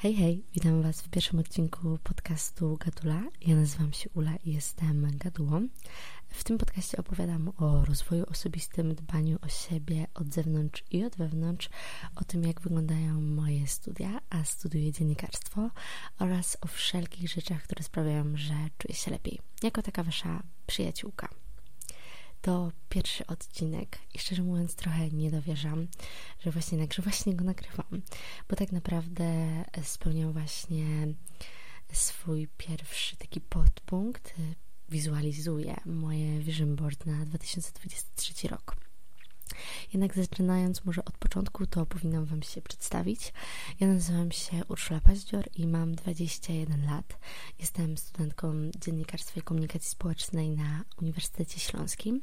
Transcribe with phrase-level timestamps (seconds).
[0.00, 3.22] Hej, hej, witam Was w pierwszym odcinku podcastu Gadula.
[3.40, 5.68] Ja nazywam się Ula i jestem Gadułą.
[6.28, 11.68] W tym podcaście opowiadam o rozwoju osobistym, dbaniu o siebie od zewnątrz i od wewnątrz,
[12.16, 15.70] o tym, jak wyglądają moje studia, a studiuję dziennikarstwo,
[16.18, 19.38] oraz o wszelkich rzeczach, które sprawiają, że czuję się lepiej.
[19.62, 21.28] Jako taka Wasza przyjaciółka
[22.48, 25.88] to pierwszy odcinek i szczerze mówiąc trochę nie dowierzam,
[26.40, 28.02] że właśnie, że właśnie go nagrywam,
[28.48, 29.24] bo tak naprawdę
[29.82, 30.84] spełniam właśnie
[31.92, 34.34] swój pierwszy taki podpunkt,
[34.88, 38.87] wizualizuję moje vision board na 2023 rok.
[39.92, 43.32] Jednak zaczynając może od początku, to powinnam Wam się przedstawić.
[43.80, 47.18] Ja nazywam się Urszula Paździor i mam 21 lat.
[47.58, 52.20] Jestem studentką dziennikarstwa i komunikacji społecznej na Uniwersytecie Śląskim.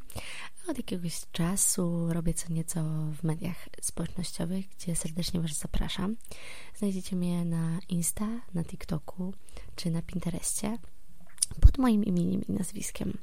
[0.67, 2.83] Od jakiegoś czasu robię co nieco
[3.17, 6.15] w mediach społecznościowych, gdzie serdecznie Was zapraszam.
[6.75, 9.33] Znajdziecie mnie na Insta, na TikToku
[9.75, 10.77] czy na Pinterestie
[11.61, 13.17] pod moim imieniem i nazwiskiem.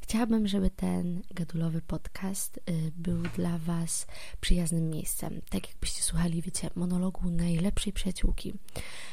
[0.00, 4.06] Chciałabym, żeby ten gadulowy podcast y, był dla Was
[4.40, 5.40] przyjaznym miejscem.
[5.50, 8.54] Tak jakbyście słuchali, wiecie, monologu najlepszej przyjaciółki.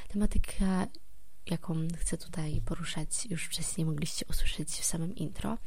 [0.07, 0.87] Tematyka,
[1.45, 5.57] jaką chcę tutaj poruszać, już wcześniej mogliście usłyszeć w samym intro,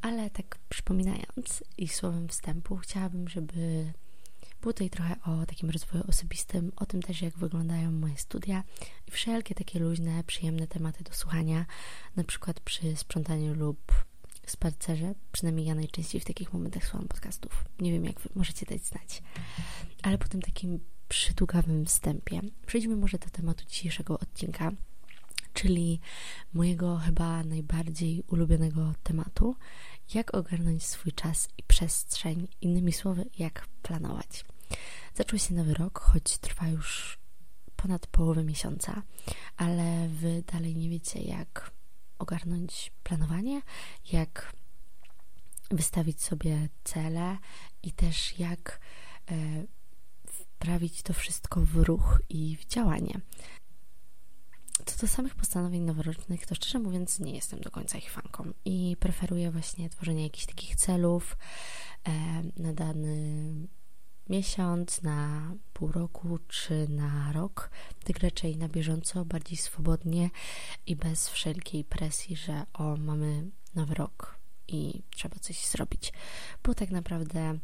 [0.00, 3.92] ale tak przypominając i słowem wstępu, chciałabym, żeby
[4.60, 8.64] było tutaj trochę o takim rozwoju osobistym, o tym też, jak wyglądają moje studia
[9.08, 11.66] i wszelkie takie luźne, przyjemne tematy do słuchania,
[12.16, 13.92] na przykład przy sprzątaniu lub
[14.46, 15.14] spacerze.
[15.32, 17.64] Przynajmniej ja najczęściej w takich momentach słucham podcastów.
[17.80, 19.22] Nie wiem, jak wy możecie dać znać.
[20.02, 24.72] Ale po tym takim przydługawym wstępie przejdźmy może do tematu dzisiejszego odcinka,
[25.52, 26.00] czyli
[26.52, 29.56] mojego chyba najbardziej ulubionego tematu,
[30.14, 34.44] jak ogarnąć swój czas i przestrzeń, innymi słowy, jak planować.
[35.14, 37.18] Zaczął się nowy rok, choć trwa już
[37.76, 39.02] ponad połowę miesiąca,
[39.56, 41.70] ale wy dalej nie wiecie, jak
[42.18, 43.62] ogarnąć planowanie,
[44.12, 44.52] jak
[45.70, 47.38] wystawić sobie cele
[47.82, 48.80] i też jak
[49.30, 49.34] e,
[50.26, 53.20] wprawić to wszystko w ruch i w działanie.
[54.86, 58.96] Co do samych postanowień noworocznych, to szczerze mówiąc nie jestem do końca ich fanką i
[59.00, 61.36] preferuję właśnie tworzenie jakichś takich celów
[62.04, 62.12] e,
[62.56, 63.52] na dany
[64.30, 67.70] miesiąc, na pół roku czy na rok,
[68.04, 70.30] tak raczej na bieżąco, bardziej swobodnie
[70.86, 74.38] i bez wszelkiej presji, że o, mamy nowy rok
[74.68, 76.12] i trzeba coś zrobić.
[76.64, 77.58] Bo tak naprawdę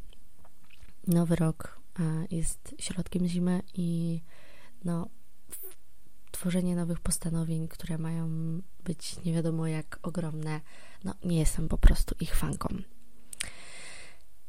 [1.07, 4.21] nowy rok e, jest środkiem zimy i
[4.85, 5.09] no,
[6.31, 8.29] tworzenie nowych postanowień, które mają
[8.85, 10.61] być nie wiadomo jak ogromne,
[11.05, 12.69] no nie jestem po prostu ich fanką.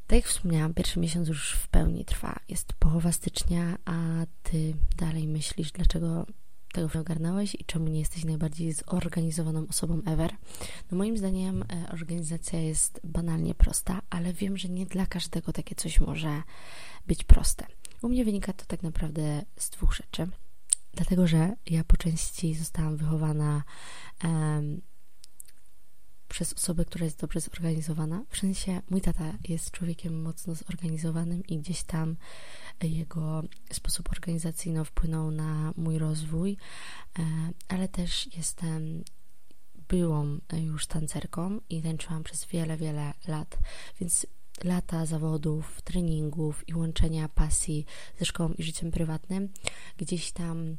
[0.08, 2.40] Tak jak wspomniałam, pierwszy miesiąc już w pełni trwa.
[2.50, 6.26] Jest połowa stycznia, a ty dalej myślisz, dlaczego
[6.74, 10.32] tego nie ogarnąłeś i czemu nie jesteś najbardziej zorganizowaną osobą ever.
[10.92, 15.76] No moim zdaniem e, organizacja jest banalnie prosta, ale wiem, że nie dla każdego takie
[15.76, 16.44] coś może
[17.08, 17.66] być proste.
[18.02, 20.28] U mnie wynika to tak naprawdę z dwóch rzeczy.
[20.94, 23.64] Dlatego, że ja po części zostałam wychowana
[24.24, 24.82] um,
[26.30, 28.24] przez osobę, która jest dobrze zorganizowana.
[28.30, 32.16] W sensie mój tata jest człowiekiem mocno zorganizowanym i gdzieś tam
[32.84, 36.58] jego sposób organizacyjny wpłynął na mój rozwój,
[37.20, 37.24] e,
[37.68, 39.04] ale też jestem
[39.90, 43.58] byłą już tancerką i tańczyłam przez wiele, wiele lat,
[44.00, 44.28] więc
[44.64, 47.86] lata zawodów, treningów i łączenia pasji
[48.20, 49.50] ze szkołą i życiem prywatnym
[49.98, 50.78] gdzieś tam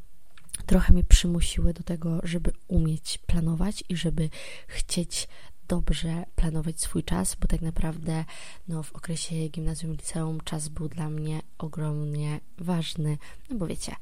[0.67, 4.31] trochę mnie przymusiły do tego, żeby umieć planować i żeby
[4.67, 5.29] chcieć
[5.69, 8.25] dobrze planować swój czas, bo tak naprawdę
[8.69, 13.19] no, w okresie gimnazjum liceum czas był dla mnie ogromnie ważny,
[13.51, 13.97] no bo wiecie,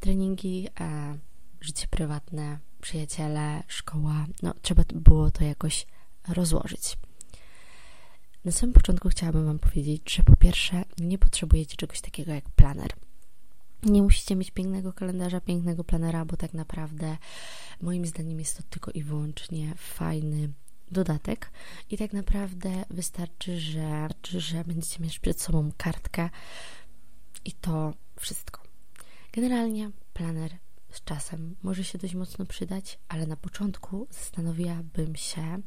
[0.00, 1.18] treningi, e,
[1.60, 5.86] życie prywatne, przyjaciele, szkoła, no trzeba było to jakoś
[6.28, 6.96] rozłożyć.
[8.44, 12.92] Na samym początku chciałabym Wam powiedzieć, że po pierwsze nie potrzebujecie czegoś takiego jak planer.
[13.82, 17.16] Nie musicie mieć pięknego kalendarza, pięknego planera, bo tak naprawdę
[17.80, 20.52] moim zdaniem jest to tylko i wyłącznie fajny
[20.90, 21.50] dodatek
[21.90, 24.08] i tak naprawdę wystarczy, że,
[24.38, 26.30] że będziecie mieć przed sobą kartkę
[27.44, 28.62] i to wszystko.
[29.32, 30.56] Generalnie planer
[30.90, 35.62] z czasem może się dość mocno przydać, ale na początku zastanowiłabym się,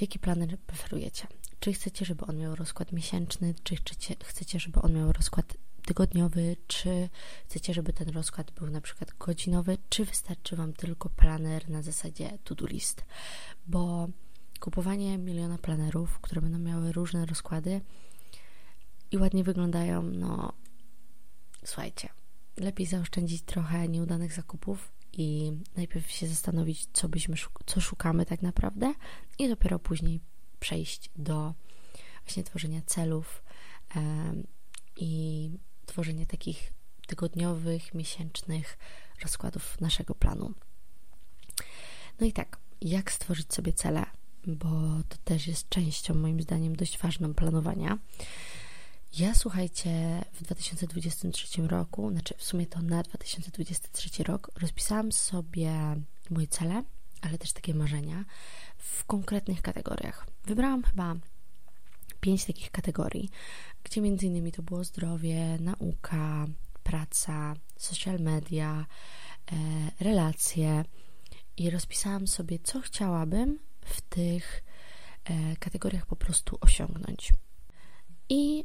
[0.00, 1.26] jaki planer preferujecie.
[1.60, 6.56] Czy chcecie, żeby on miał rozkład miesięczny, czy chcecie, chcecie żeby on miał rozkład tygodniowy,
[6.66, 7.08] czy
[7.46, 12.38] chcecie, żeby ten rozkład był na przykład godzinowy, czy wystarczy Wam tylko planer na zasadzie
[12.44, 13.04] to-do list,
[13.66, 14.08] bo
[14.60, 17.80] kupowanie miliona planerów, które będą miały różne rozkłady
[19.10, 20.52] i ładnie wyglądają, no
[21.64, 22.08] słuchajcie,
[22.56, 27.36] lepiej zaoszczędzić trochę nieudanych zakupów i najpierw się zastanowić, co byśmy,
[27.66, 28.94] co szukamy tak naprawdę
[29.38, 30.20] i dopiero później
[30.60, 31.54] przejść do
[32.24, 33.42] właśnie tworzenia celów
[34.96, 35.50] i
[35.86, 36.72] tworzenia takich
[37.06, 38.78] tygodniowych, miesięcznych
[39.22, 40.54] rozkładów naszego planu.
[42.20, 44.06] No i tak, jak stworzyć sobie cele,
[44.46, 44.70] bo
[45.08, 47.98] to też jest częścią, moim zdaniem, dość ważną planowania.
[49.18, 55.72] Ja słuchajcie, w 2023 roku, znaczy w sumie to na 2023 rok, rozpisałam sobie
[56.30, 56.82] moje cele,
[57.22, 58.24] ale też takie marzenia
[58.78, 60.26] w konkretnych kategoriach.
[60.44, 61.14] Wybrałam chyba
[62.20, 63.30] pięć takich kategorii,
[63.86, 66.46] gdzie między innymi to było zdrowie, nauka,
[66.82, 68.86] praca, social media,
[69.52, 69.56] e,
[70.04, 70.84] relacje
[71.56, 74.64] i rozpisałam sobie, co chciałabym w tych
[75.24, 77.32] e, kategoriach po prostu osiągnąć.
[78.28, 78.64] I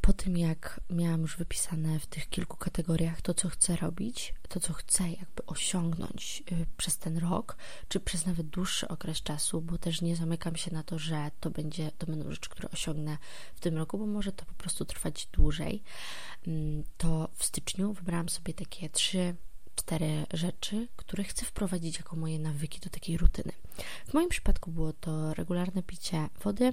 [0.00, 4.60] po tym, jak miałam już wypisane w tych kilku kategoriach to, co chcę robić, to,
[4.60, 7.56] co chcę jakby osiągnąć y, przez ten rok,
[7.88, 11.50] czy przez nawet dłuższy okres czasu, bo też nie zamykam się na to, że to
[11.50, 13.18] będzie, to będą rzeczy, które osiągnę
[13.54, 15.82] w tym roku, bo może to po prostu trwać dłużej.
[16.46, 19.34] Mm, to w styczniu wybrałam sobie takie trzy
[19.76, 23.52] cztery rzeczy, które chcę wprowadzić jako moje nawyki do takiej rutyny.
[24.06, 26.72] W moim przypadku było to regularne picie wody,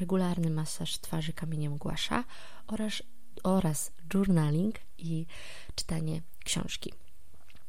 [0.00, 2.24] regularny masaż twarzy kamieniem głasza
[2.66, 3.02] oraz,
[3.42, 5.26] oraz journaling i
[5.74, 6.92] czytanie książki.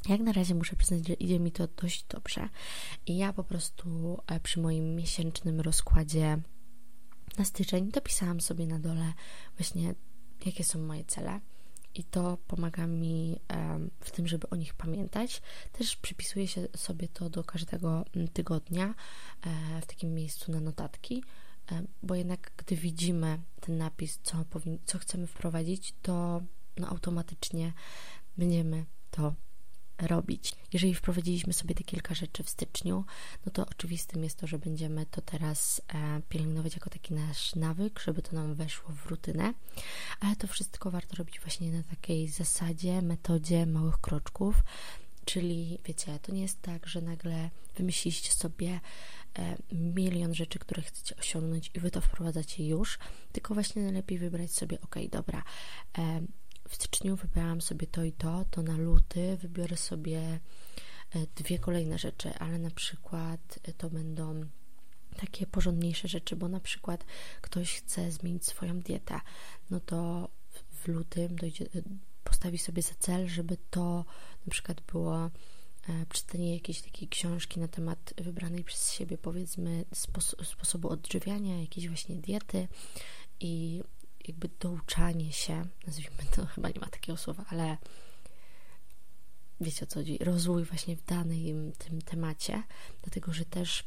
[0.10, 2.50] Jak na razie muszę przyznać, że idzie mi to dość dobrze
[3.06, 6.38] i ja po prostu e, przy moim miesięcznym rozkładzie
[7.38, 9.14] na styczeń dopisałam sobie na dole
[9.58, 9.96] właśnie
[10.46, 11.40] jakie są moje cele
[11.96, 13.40] i to pomaga mi
[14.00, 15.42] w tym, żeby o nich pamiętać.
[15.72, 21.24] Też przypisuję sobie to do każdego tygodnia e, w takim miejscu na notatki,
[22.04, 26.42] bo jednak gdy widzimy ten napis, co, powin- co chcemy wprowadzić, to
[26.78, 27.74] no, automatycznie
[28.38, 29.34] będziemy to
[30.02, 30.54] robić.
[30.74, 33.06] Jeżeli wprowadziliśmy sobie te kilka rzeczy w styczniu,
[33.46, 38.00] no to oczywistym jest to, że będziemy to teraz e, pielęgnować jako taki nasz nawyk,
[38.00, 39.54] żeby to nam weszło w rutynę,
[40.20, 44.56] ale to wszystko warto robić właśnie na takiej zasadzie, metodzie małych kroczków.
[45.26, 48.80] Czyli wiecie, to nie jest tak, że nagle wymyśliliście sobie e,
[49.72, 53.00] milion rzeczy, które chcecie osiągnąć i wy to wprowadzacie już,
[53.32, 55.44] tylko właśnie najlepiej wybrać sobie, ok, dobra,
[55.98, 56.22] e,
[56.70, 60.40] w styczniu wybrałam sobie to i to, to na luty wybiorę sobie e,
[61.36, 64.42] dwie kolejne rzeczy, ale na przykład e, to będą
[65.18, 67.06] takie porządniejsze rzeczy, bo na przykład
[67.42, 69.20] ktoś chce zmienić swoją dietę,
[69.70, 70.30] no to
[70.72, 71.82] w lutym dojdzie, e,
[72.24, 74.06] postawi sobie za cel, żeby to
[74.46, 75.30] na przykład było
[76.10, 79.86] przeczytanie jakiejś takiej książki na temat wybranej przez siebie, powiedzmy,
[80.44, 82.68] sposobu odżywiania, jakiejś właśnie diety
[83.40, 83.82] i
[84.28, 87.78] jakby douczanie się, nazwijmy to, chyba nie ma takiego słowa, ale
[89.62, 92.64] wiecie o co chodzi, rozwój właśnie w danym tym temacie,
[93.02, 93.84] dlatego że też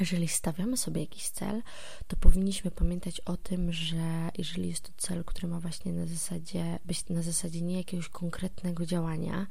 [0.00, 1.62] jeżeli stawiamy sobie jakiś cel,
[2.06, 6.78] to powinniśmy pamiętać o tym, że jeżeli jest to cel, który ma właśnie na zasadzie
[6.84, 9.46] być na zasadzie nie jakiegoś konkretnego działania,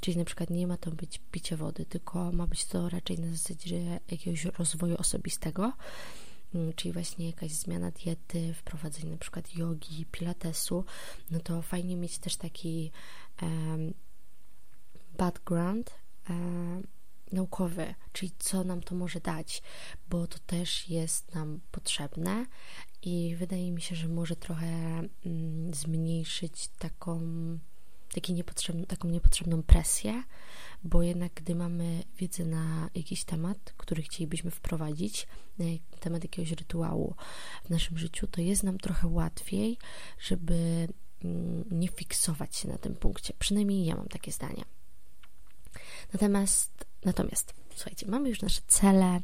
[0.00, 3.30] czyli na przykład nie ma to być picie wody, tylko ma być to raczej na
[3.30, 5.72] zasadzie jakiegoś rozwoju osobistego,
[6.54, 10.84] Mm, czyli właśnie jakaś zmiana diety, wprowadzenie na przykład jogi, pilatesu,
[11.30, 12.90] no to fajnie mieć też taki
[13.42, 13.94] um,
[15.18, 15.90] background
[16.30, 16.86] um,
[17.32, 19.62] naukowy, czyli co nam to może dać,
[20.10, 22.46] bo to też jest nam potrzebne
[23.02, 27.20] i wydaje mi się, że może trochę mm, zmniejszyć taką,
[28.14, 30.22] taki niepotrzebny, taką niepotrzebną presję,
[30.84, 35.26] bo jednak gdy mamy wiedzę na jakiś temat, który chcielibyśmy wprowadzić,
[36.00, 37.14] temat jakiegoś rytuału
[37.64, 39.78] w naszym życiu, to jest nam trochę łatwiej,
[40.20, 40.88] żeby
[41.24, 43.34] mm, nie fiksować się na tym punkcie.
[43.38, 44.64] Przynajmniej ja mam takie zdanie.
[46.12, 49.20] Natomiast, natomiast słuchajcie, mamy już nasze cele,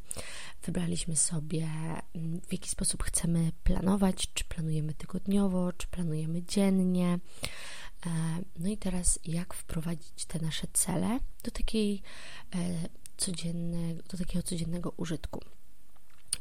[0.62, 1.68] wybraliśmy sobie,
[2.14, 7.18] mm, w jaki sposób chcemy planować, czy planujemy tygodniowo, czy planujemy dziennie.
[8.06, 8.10] E,
[8.58, 12.02] no i teraz, jak wprowadzić te nasze cele do takiej
[12.54, 12.58] e,
[13.16, 15.40] codziennego, do takiego codziennego użytku.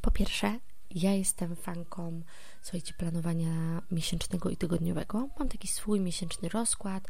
[0.02, 0.60] Po pierwsze,
[0.92, 2.22] ja jestem fanką,
[2.62, 5.30] słuchajcie, planowania miesięcznego i tygodniowego.
[5.40, 7.08] Mam taki swój miesięczny rozkład,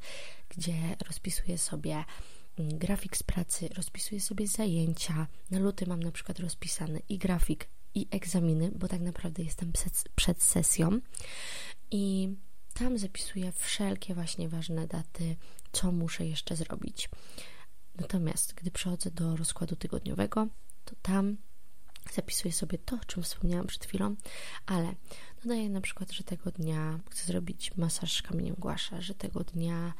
[0.49, 0.73] gdzie
[1.07, 2.03] rozpisuję sobie
[2.59, 5.27] mm, grafik z pracy, rozpisuję sobie zajęcia.
[5.51, 10.03] Na luty mam na przykład rozpisany i grafik, i egzaminy, bo tak naprawdę jestem przed,
[10.15, 10.99] przed sesją.
[11.91, 12.35] I
[12.73, 15.35] tam zapisuję wszelkie właśnie ważne daty,
[15.71, 17.09] co muszę jeszcze zrobić.
[17.95, 20.47] Natomiast gdy przechodzę do rozkładu tygodniowego,
[20.85, 21.37] to tam
[22.13, 24.15] zapisuję sobie to, o czym wspomniałam przed chwilą,
[24.65, 24.95] ale
[25.43, 29.93] dodaję na przykład, że tego dnia chcę zrobić masaż kamieniem głasza, że tego dnia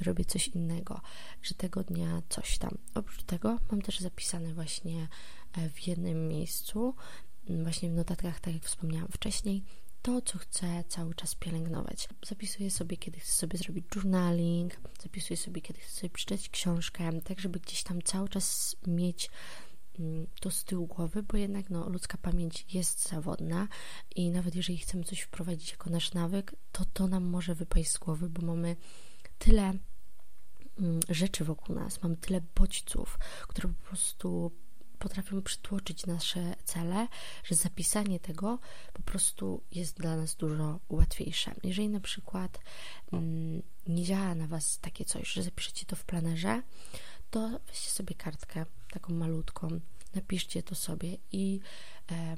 [0.00, 1.00] robię coś innego,
[1.42, 2.78] że tego dnia coś tam.
[2.94, 5.08] Oprócz tego mam też zapisane właśnie
[5.52, 6.94] e, w jednym miejscu,
[7.48, 9.64] właśnie w notatkach, tak jak wspomniałam wcześniej,
[10.02, 12.08] to, co chcę cały czas pielęgnować.
[12.26, 17.40] Zapisuję sobie, kiedy chcę sobie zrobić journaling, zapisuję sobie, kiedy chcę sobie przeczytać książkę, tak
[17.40, 19.30] żeby gdzieś tam cały czas mieć
[19.98, 23.68] mm, to z tyłu głowy, bo jednak no, ludzka pamięć jest zawodna
[24.16, 27.98] i nawet jeżeli chcemy coś wprowadzić jako nasz nawyk, to to nam może wypaść z
[27.98, 28.76] głowy, bo mamy
[29.38, 29.72] tyle
[30.78, 34.52] mm, rzeczy wokół nas, mamy tyle bodźców, które po prostu
[35.00, 37.08] potrafią przytłoczyć nasze cele,
[37.44, 38.58] że zapisanie tego
[38.92, 41.54] po prostu jest dla nas dużo łatwiejsze.
[41.64, 42.60] Jeżeli na przykład
[43.12, 46.62] mm, nie działa na Was takie coś, że zapiszecie to w planerze,
[47.30, 49.80] to weźcie sobie kartkę, taką malutką,
[50.14, 51.60] napiszcie to sobie i
[52.10, 52.36] e,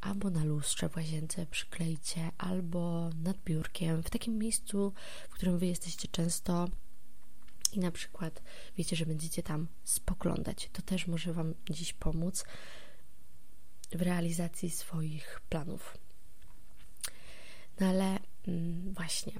[0.00, 4.92] albo na lustrze w łazience przyklejcie, albo nad biurkiem, w takim miejscu,
[5.28, 6.68] w którym Wy jesteście często
[7.76, 8.42] i na przykład
[8.76, 10.70] wiecie, że będziecie tam spoglądać.
[10.72, 12.44] To też może Wam dziś pomóc
[13.92, 15.98] w realizacji swoich planów.
[17.80, 18.18] No ale
[18.48, 19.32] mm, właśnie,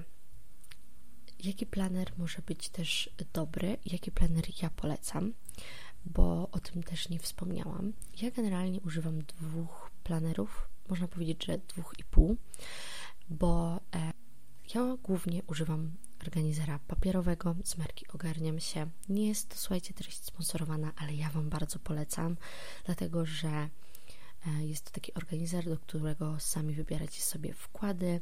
[1.43, 5.33] jaki planer może być też dobry, jaki planer ja polecam,
[6.05, 7.93] bo o tym też nie wspomniałam.
[8.21, 12.37] Ja generalnie używam dwóch planerów, można powiedzieć, że dwóch i pół,
[13.29, 14.13] bo e,
[14.75, 15.91] ja głównie używam
[16.27, 18.89] organizera papierowego z marki Ogarniam się.
[19.09, 22.37] Nie jest to, słuchajcie, treść sponsorowana, ale ja Wam bardzo polecam,
[22.85, 23.69] dlatego że
[24.51, 28.21] jest to taki organizer, do którego sami wybieracie sobie wkłady.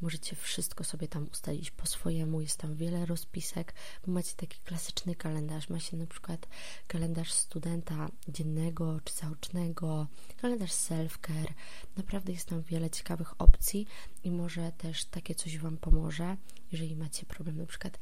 [0.00, 2.40] Możecie wszystko sobie tam ustalić po swojemu.
[2.40, 3.74] Jest tam wiele rozpisek,
[4.06, 5.68] bo macie taki klasyczny kalendarz.
[5.68, 6.48] Macie na przykład
[6.86, 10.06] kalendarz studenta dziennego czy zaocznego,
[10.36, 11.52] kalendarz self-care.
[11.96, 13.86] Naprawdę jest tam wiele ciekawych opcji
[14.24, 16.36] i może też takie coś Wam pomoże,
[16.72, 17.98] jeżeli macie problem na przykład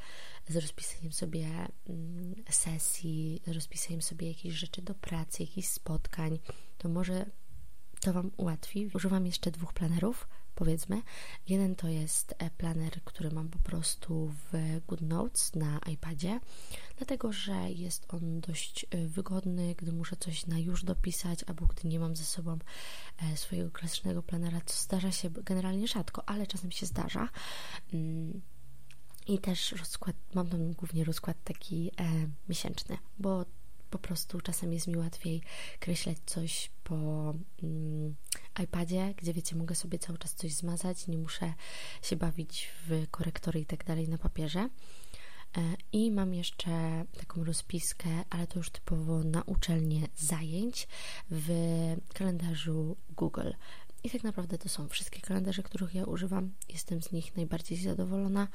[0.49, 1.47] z rozpisaniem sobie
[1.89, 6.39] mm, sesji, z rozpisaniem sobie jakichś rzeczy do pracy, jakichś spotkań,
[6.79, 7.27] to może
[8.05, 8.91] to Wam ułatwi.
[8.95, 11.03] Używam jeszcze dwóch planerów, powiedzmy.
[11.49, 16.41] Jeden to jest e, planer, który mam po prostu w GoodNotes na iPadzie,
[16.97, 21.89] dlatego że jest on dość e, wygodny, gdy muszę coś na już dopisać, albo gdy
[21.89, 22.59] nie mam ze sobą
[23.19, 27.29] e, swojego klasycznego planera, co zdarza się generalnie rzadko, ale czasem się zdarza.
[27.93, 28.41] Mm,
[29.27, 32.05] I też rozkład, mam tam głównie rozkład taki e,
[32.49, 33.45] miesięczny, bo
[33.91, 35.43] po prostu czasem jest mi łatwiej
[35.81, 36.95] kreślać coś po
[37.63, 38.15] mm,
[38.65, 41.55] iPadzie, gdzie wiecie, mogę sobie cały czas coś zmazać, nie muszę
[42.03, 44.69] się bawić w korektory i tak dalej na papierze.
[45.57, 50.89] E, I mam jeszcze taką rozpiskę, ale to już typowo na uczelnię zajęć
[51.31, 51.49] w
[52.15, 53.51] kalendarzu Google.
[54.05, 56.53] I tak naprawdę to są wszystkie kalendarze, których ja używam.
[56.69, 58.49] Jestem z nich najbardziej zadowolona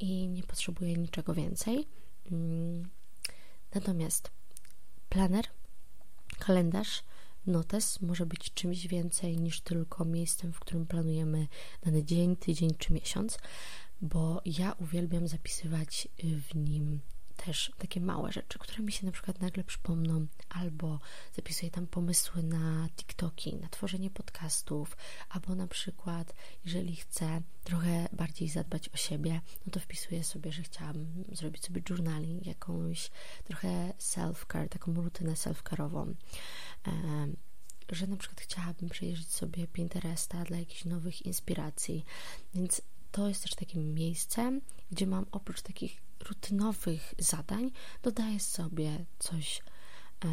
[0.00, 1.86] i nie potrzebuję niczego więcej.
[2.32, 2.88] Mm,
[3.74, 4.30] natomiast
[5.12, 5.44] Planer,
[6.38, 7.02] kalendarz,
[7.46, 8.00] notes.
[8.00, 11.46] Może być czymś więcej niż tylko miejscem, w którym planujemy
[11.82, 13.38] dany dzień, tydzień czy miesiąc,
[14.00, 17.00] bo ja uwielbiam zapisywać w nim
[17.44, 21.00] też takie małe rzeczy, które mi się na przykład nagle przypomną, albo
[21.36, 24.96] zapisuję tam pomysły na TikToki, na tworzenie podcastów,
[25.28, 26.34] albo na przykład,
[26.64, 31.82] jeżeli chcę trochę bardziej zadbać o siebie, no to wpisuję sobie, że chciałabym zrobić sobie
[31.90, 33.10] journaling, jakąś
[33.44, 36.14] trochę self-care, taką rutynę self-care'ową.
[37.92, 42.04] że na przykład chciałabym przejrzeć sobie Pinteresta dla jakichś nowych inspiracji,
[42.54, 42.82] więc
[43.12, 47.70] to jest też takie miejsce, gdzie mam oprócz takich rutynowych zadań
[48.02, 49.62] dodaję sobie coś
[50.24, 50.28] e,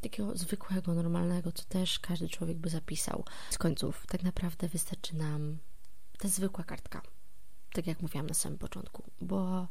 [0.00, 3.24] takiego zwykłego, normalnego, co też każdy człowiek by zapisał.
[3.50, 5.58] Z końców tak naprawdę wystarczy nam
[6.18, 7.02] ta zwykła kartka,
[7.72, 9.68] tak jak mówiłam na samym początku, bo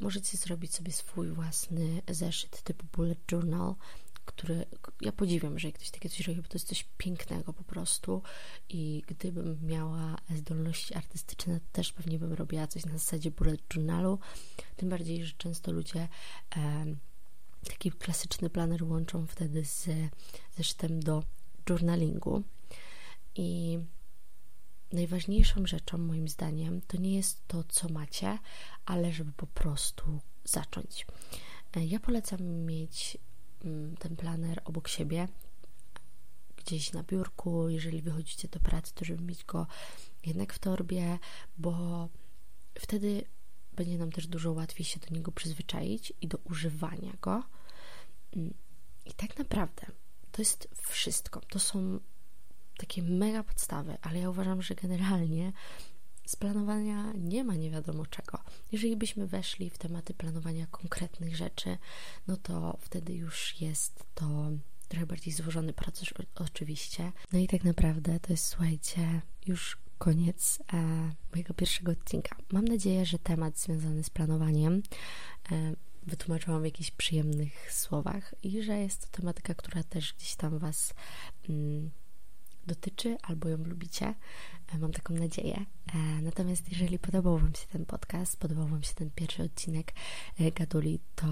[0.00, 3.74] możecie zrobić sobie swój własny zeszyt typu bullet journal,
[4.24, 4.66] który
[5.00, 8.22] ja podziwiam, że ktoś takie coś robi, bo to jest coś pięknego po prostu
[8.68, 14.18] i gdybym miała zdolności artystyczne, też pewnie bym robiła coś na zasadzie bullet journalu,
[14.76, 16.08] tym bardziej, że często ludzie
[16.56, 16.84] e,
[17.68, 19.88] taki klasyczny planer łączą wtedy z
[20.56, 21.22] zeszytem do
[21.70, 22.42] journalingu
[23.34, 23.78] i
[24.92, 28.38] najważniejszą rzeczą moim zdaniem to nie jest to, co macie,
[28.86, 31.06] ale żeby po prostu zacząć.
[31.76, 33.18] E, ja polecam mieć
[33.98, 35.28] ten planer obok siebie,
[36.56, 39.66] gdzieś na biurku, jeżeli wychodzicie do pracy, to żeby mieć go
[40.26, 41.18] jednak w torbie,
[41.58, 42.08] bo
[42.74, 43.24] wtedy
[43.72, 47.42] będzie nam też dużo łatwiej się do niego przyzwyczaić i do używania go.
[48.36, 48.54] Mm,
[49.04, 49.86] I tak naprawdę
[50.32, 51.40] to jest wszystko.
[51.40, 52.00] To są
[52.76, 55.52] takie mega podstawy, ale ja uważam, że generalnie
[56.26, 58.38] z planowania nie ma nie wiadomo czego.
[58.72, 61.78] Jeżeli byśmy weszli w tematy planowania konkretnych rzeczy,
[62.26, 64.50] no to wtedy już jest to
[64.88, 67.12] trochę bardziej złożony proces, oczywiście.
[67.32, 72.36] No i tak naprawdę to jest, słuchajcie, już koniec e, mojego pierwszego odcinka.
[72.52, 74.82] Mam nadzieję, że temat związany z planowaniem
[75.52, 80.58] e, wytłumaczyłam w jakichś przyjemnych słowach i że jest to tematyka, która też gdzieś tam
[80.58, 80.94] Was
[81.48, 81.90] mm,
[82.66, 84.14] dotyczy albo ją lubicie.
[84.74, 85.66] E, mam taką nadzieję.
[85.94, 89.92] E, natomiast jeżeli podobał Wam się ten podcast, podobał Wam się ten pierwszy odcinek
[90.40, 91.26] e, Gaduli, to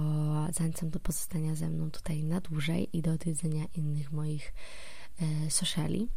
[0.53, 4.53] zachęcam do pozostania ze mną tutaj na dłużej i do odwiedzenia innych moich
[5.49, 6.09] sociali.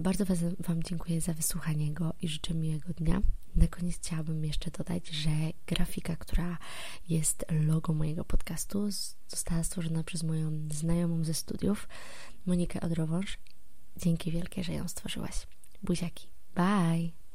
[0.00, 0.24] Bardzo
[0.58, 3.20] Wam dziękuję za wysłuchanie go i życzę miłego dnia.
[3.56, 5.30] Na koniec chciałabym jeszcze dodać, że
[5.66, 6.58] grafika, która
[7.08, 8.90] jest logo mojego podcastu,
[9.28, 11.88] została stworzona przez moją znajomą ze studiów,
[12.46, 13.38] Monikę Odrowąż.
[13.98, 15.46] Dzięki wielkie, że ją stworzyłaś.
[15.82, 16.28] Buziaki.
[16.54, 17.27] Bye!